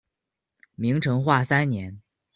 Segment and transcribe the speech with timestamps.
[0.73, 2.01] 明成化三年。